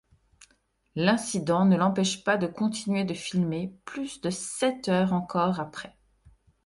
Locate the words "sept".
4.31-4.89